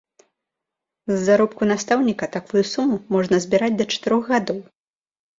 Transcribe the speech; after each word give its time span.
З 1.13 1.17
заробку 1.27 1.67
настаўніка 1.71 2.29
такую 2.35 2.63
суму 2.73 2.97
можна 3.17 3.35
збіраць 3.45 3.77
да 3.83 3.87
чатырох 3.93 4.23
гадоў. 4.37 4.57